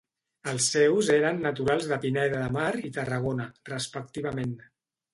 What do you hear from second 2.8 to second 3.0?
i